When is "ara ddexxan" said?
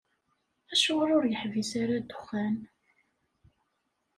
1.81-2.55